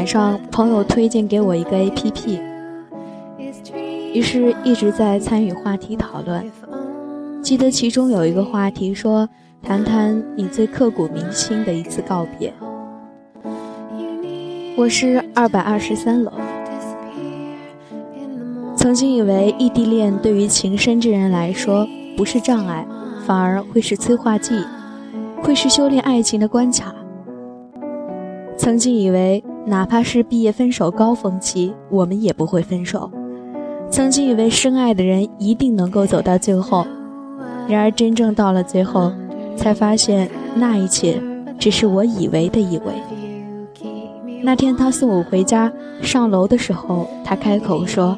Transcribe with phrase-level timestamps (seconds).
[0.00, 2.40] 晚上，朋友推荐给我一个 APP，
[4.14, 6.50] 于是一直在参与话题讨论。
[7.42, 9.28] 记得其中有一个话题说
[9.62, 12.50] ：“谈谈你最刻骨铭心的一次告别。”
[14.74, 16.32] 我是二百二十三楼。
[18.74, 22.86] 曾经以为异地恋对于情深之人来说不是障碍，
[23.26, 24.64] 反而会是催化剂，
[25.42, 26.94] 会是修炼爱情的关卡。
[28.56, 29.44] 曾经以为。
[29.66, 33.10] 哪怕是毕业分手高峰期，我们也不会分手。
[33.90, 36.86] 曾经以为深爱的人一定能够走到最后，
[37.68, 39.12] 然而真正到了最后，
[39.56, 41.20] 才发现那一切
[41.58, 42.92] 只是我以为的以为。
[44.42, 48.16] 那天他送我回家，上楼的时候，他开口说：“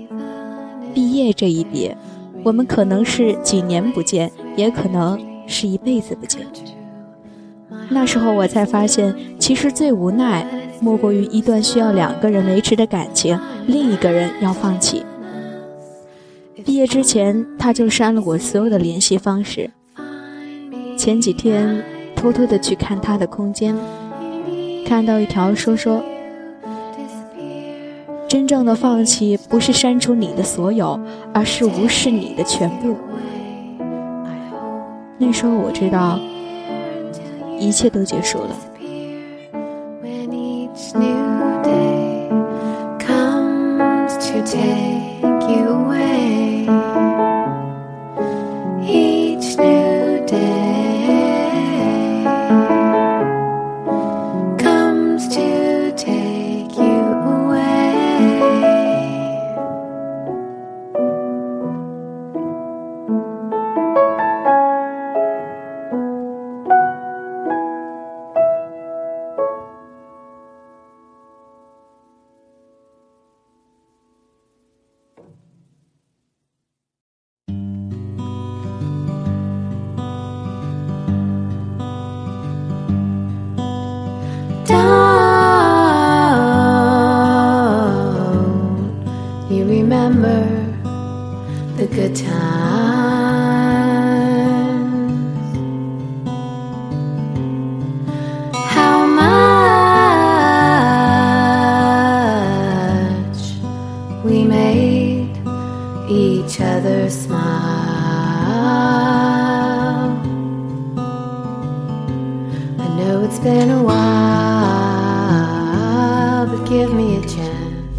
[0.94, 1.96] 毕业这一别，
[2.44, 6.46] 我们可能是几年不见，也可能是一辈子不见。”
[7.90, 10.46] 那时候我才发现，其实最无奈。
[10.82, 13.38] 莫过于一段需要两个人维持的感情，
[13.68, 15.06] 另一个人要放弃。
[16.64, 19.70] 毕业之前，他就删了我所有的联系方式。
[20.96, 21.84] 前几天
[22.16, 23.76] 偷偷的去看他的空间，
[24.84, 26.02] 看到一条说说：
[28.26, 30.98] 真正的放弃不是删除你的所有，
[31.32, 32.96] 而是无视你的全部。
[35.16, 36.18] 那时候我知道，
[37.60, 38.56] 一切都结束了。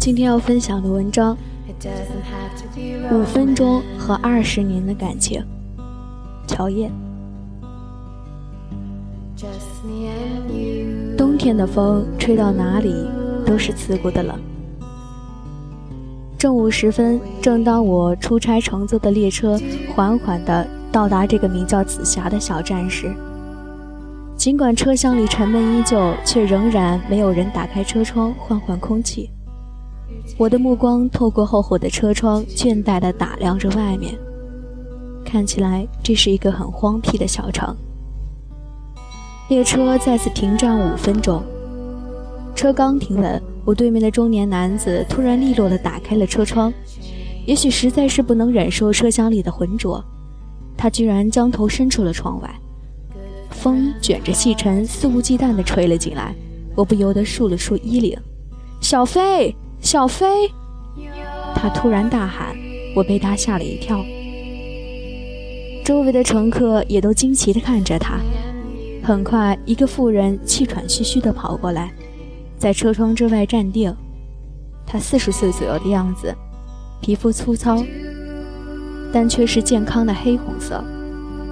[0.04, 1.34] 今天要分享的文章：
[3.10, 5.44] 五分钟和二十年的感情。
[6.46, 6.90] 乔燕。
[11.16, 12.94] 冬天的风吹到哪里
[13.44, 14.38] 都是刺骨的冷。
[16.38, 19.58] 正午时分，正当我出差乘坐的列车
[19.94, 23.14] 缓缓地到达这个名叫紫霞的小站时，
[24.36, 29.30] 尽管车厢里沉闷依旧，却仍然没有人打开车窗换换空气。
[30.36, 34.14] 我的目光透过厚厚的车窗，倦怠地打量着外面。
[35.24, 37.74] 看起来这是一个很荒僻的小城。
[39.48, 41.42] 列车再次停站五分钟，
[42.54, 46.72] 车刚停稳，我对面的中年男子突然利落地打开了车窗。
[47.46, 50.02] 也许实在是不能忍受车厢里的浑浊，
[50.76, 52.54] 他居然将头伸出了窗外。
[53.50, 56.34] 风卷着细尘，肆无忌惮地吹了进来，
[56.74, 58.18] 我不由得竖了竖衣领。
[58.80, 59.54] 小飞。
[59.84, 60.50] 小飞，
[61.54, 62.56] 他突然大喊，
[62.96, 64.02] 我被他吓了一跳。
[65.84, 68.18] 周围的乘客也都惊奇地看着他。
[69.02, 71.92] 很快，一个妇人气喘吁吁地跑过来，
[72.56, 73.94] 在车窗之外站定。
[74.86, 76.34] 她四十岁左右的样子，
[77.02, 77.84] 皮肤粗糙，
[79.12, 80.82] 但却是健康的黑红色，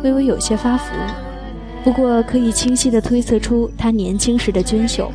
[0.03, 0.87] 微微有些发福，
[1.85, 5.13] 不过可以清晰地推测出她年轻时的娟秀。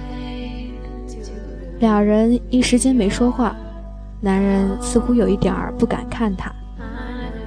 [1.79, 3.56] 俩人一时间没说话，
[4.19, 6.51] 男人似乎有一点儿不敢看他，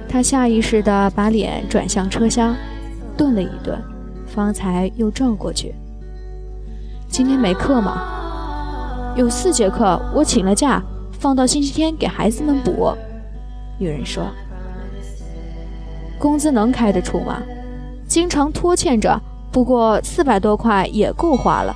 [0.07, 2.55] 他下意识地把脸转向车厢，
[3.17, 3.77] 顿了一顿，
[4.25, 5.75] 方才又转过去。
[7.09, 9.13] 今天没课吗？
[9.17, 10.81] 有四节课，我请了假，
[11.11, 12.93] 放到星期天给孩子们补。
[13.77, 14.23] 女人说
[16.17, 17.41] ：“工资能开得出吗？
[18.07, 19.19] 经常拖欠着，
[19.51, 21.75] 不过四百多块也够花了。”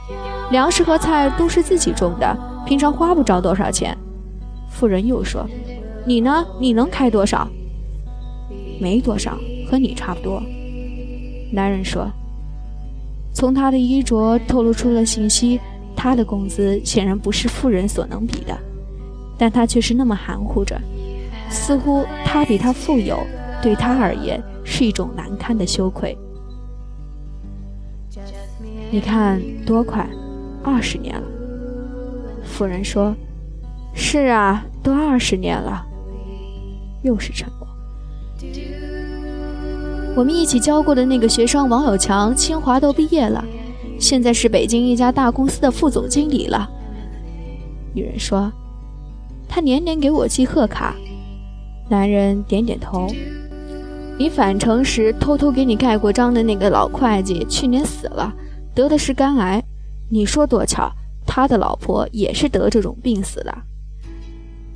[0.51, 3.97] 粮食和菜都是自己种的，平常花不着多少钱。
[4.69, 5.47] 妇人又说
[6.05, 6.45] ：“你呢？
[6.59, 7.47] 你能开多少
[8.79, 9.37] ？”“没多少，
[9.69, 10.41] 和你差不多。”
[11.51, 12.09] 男人说。
[13.33, 15.59] 从他的衣着透露出了信息，
[15.93, 18.57] 他的工资显然不是富人所能比的，
[19.37, 20.79] 但他却是那么含糊着，
[21.49, 23.19] 似乎他比他富有，
[23.61, 26.17] 对他而言是一种难堪的羞愧。
[28.89, 30.07] 你看多快，
[30.65, 31.27] 二十年了。
[32.43, 33.15] 夫人说
[33.93, 35.85] ：“是啊，都二十年了。”
[37.03, 37.67] 又是沉默。
[40.15, 43.43] 我们一起教过的那个学生王友强，清华都毕业了，
[43.99, 46.69] 现在是北京一家大公司的副总经理了。
[47.93, 48.51] 女人说
[49.47, 50.95] ：“他年年给我寄贺卡。”
[51.89, 53.07] 男人点点头。
[54.17, 58.33] 你返程时偷偷给你盖过章的那个老会计，去年死了，
[58.73, 59.61] 得的是肝癌。
[60.09, 60.91] 你说多巧，
[61.25, 63.57] 他的老婆也是得这种病死的。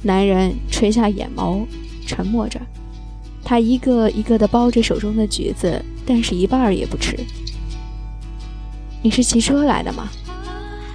[0.01, 1.65] 男人垂下眼眸，
[2.05, 2.59] 沉默着。
[3.43, 7.17] 他一个一个地剥着手中的橘子，但是一半儿也不吃。
[9.01, 10.09] 你是骑车来的吗？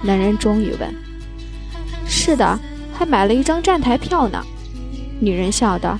[0.03, 0.93] 男人终于问。
[2.05, 2.59] 是的，
[2.93, 4.43] 还买了一张站台票呢。
[5.19, 5.97] 女人笑道。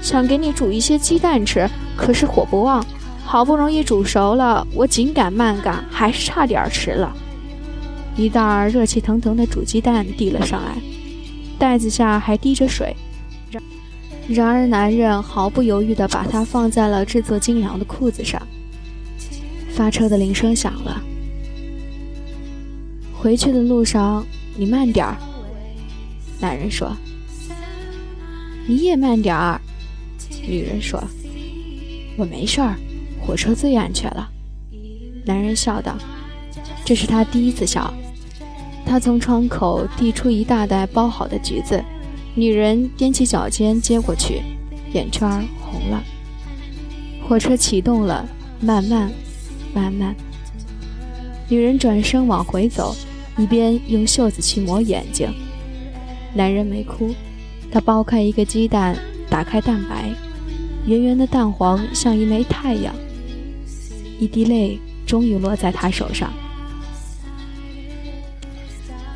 [0.00, 2.84] 想给你煮一些鸡蛋吃，可是火不旺，
[3.32, 7.16] 好不容易煮熟了，我紧赶慢赶，还是差点迟了。
[8.14, 10.76] 一袋热气腾腾的煮鸡蛋递了上来，
[11.58, 12.94] 袋子下还滴着水。
[14.28, 18.38] 然而，男人毫不犹豫地把它放在了制作精良的裤子上。
[19.70, 21.02] 发车的铃声响了。
[23.14, 24.26] 回去的路上，
[24.58, 25.16] 你慢点儿。
[26.38, 26.94] 男人说
[28.68, 29.58] ：“你也慢点儿。”
[30.46, 31.02] 女人说
[32.18, 32.76] ：“我没事儿，
[33.24, 34.28] 火车最安全了。”
[35.24, 35.96] 男人笑道
[36.84, 37.92] ：“这是他第一次笑。”
[38.84, 41.82] 他从窗口递出一大袋包好的橘子。
[42.34, 44.42] 女人踮起脚尖接过去，
[44.92, 45.28] 眼圈
[45.60, 46.02] 红了。
[47.28, 48.26] 火车启动了，
[48.60, 49.10] 慢慢，
[49.72, 50.14] 慢慢。
[51.48, 52.96] 女人转身往回走，
[53.36, 55.30] 一边用袖子去抹眼睛。
[56.34, 57.14] 男人没哭，
[57.70, 58.96] 他剥开一个鸡蛋，
[59.28, 60.10] 打开蛋白，
[60.86, 62.94] 圆圆的蛋黄像一枚太阳。
[64.22, 66.32] 一滴泪终于落在他手上。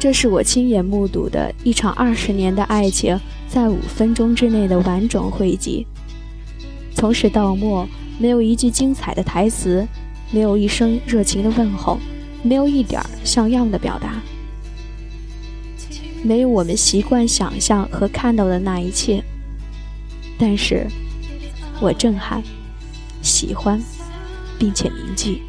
[0.01, 3.17] 这是我亲眼目睹的一场二十年的爱情，
[3.49, 5.87] 在五分钟之内的完整汇集。
[6.93, 7.87] 从始到末，
[8.19, 9.87] 没有一句精彩的台词，
[10.33, 12.01] 没有一声热情的问候，
[12.43, 14.21] 没有一点像样的表达，
[16.25, 19.23] 没有我们习惯想象和看到的那一切。
[20.37, 20.89] 但是，
[21.81, 22.43] 我震撼、
[23.23, 23.81] 喜欢，
[24.59, 25.43] 并且铭记。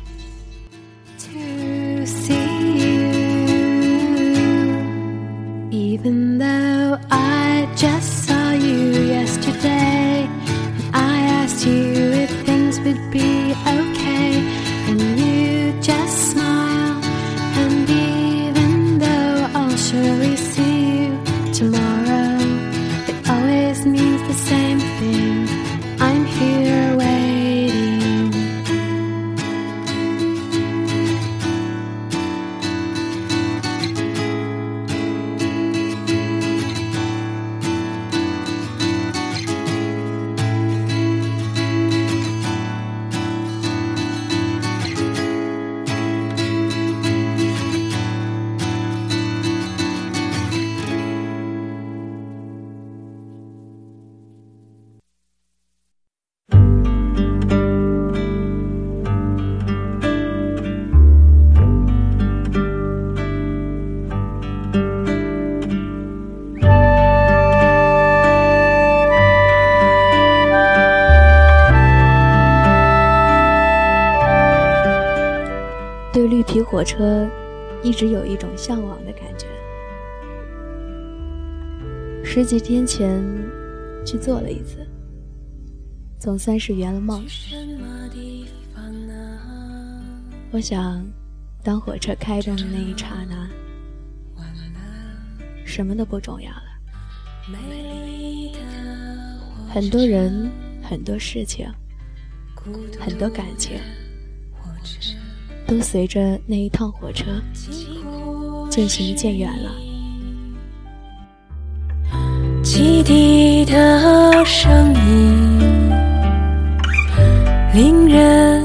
[76.78, 77.28] 火车
[77.82, 79.48] 一直有一种向往的感觉。
[82.24, 83.20] 十几天前
[84.06, 84.88] 去坐了一次，
[86.20, 87.26] 总算是圆了梦。
[90.52, 91.04] 我想，
[91.64, 93.50] 当火车开动的那一刹那，
[95.66, 96.62] 什么都不重要了。
[99.68, 100.52] 很多人，
[100.84, 101.68] 很多事情，
[103.00, 103.80] 很多感情。
[105.68, 107.26] 都随着那一趟火车
[108.70, 109.72] 渐行渐远了。
[112.64, 115.90] 汽笛的声音
[117.74, 118.64] 令人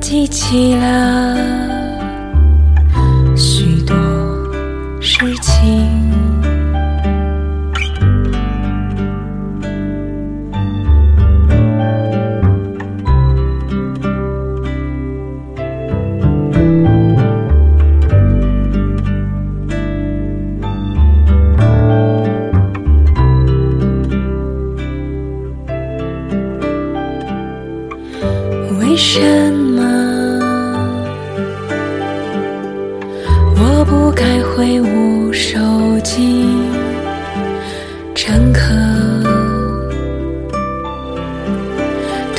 [0.00, 1.59] 记起了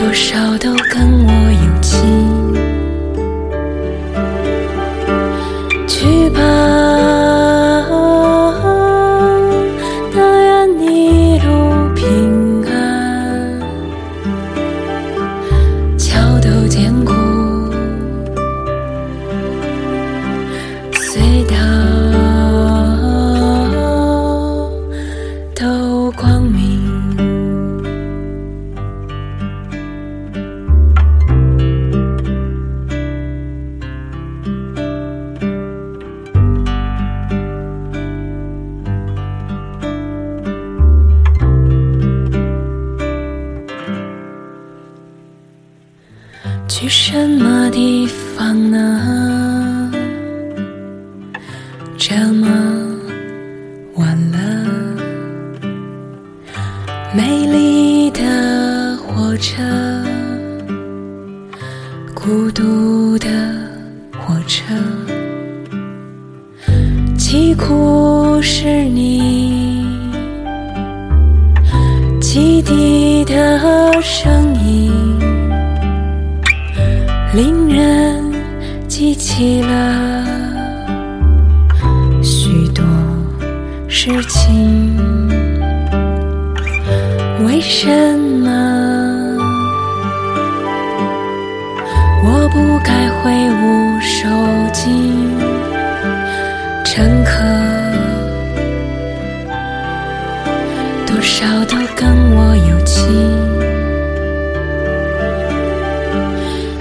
[0.02, 2.41] 多少都跟我有情。
[52.14, 52.46] 这么
[53.96, 54.38] 晚了，
[57.16, 59.64] 美丽的火车，
[62.14, 63.30] 孤独的
[64.20, 64.74] 火车，
[67.18, 69.86] 疾苦是你
[72.20, 73.58] 汽笛的
[74.02, 74.92] 声音。
[77.34, 78.34] 令人
[78.90, 80.41] 记起了
[83.94, 84.98] 事情。
[87.46, 87.90] 为什
[88.40, 88.50] 么？
[92.24, 94.30] 我不该挥舞手
[94.72, 94.90] 机？
[96.86, 97.44] 乘客
[101.06, 102.98] 多少都跟我有情。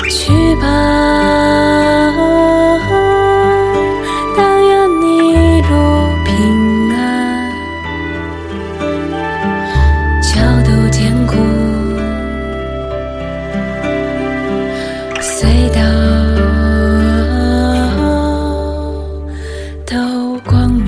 [0.08, 1.79] 去吧。
[20.44, 20.79] 光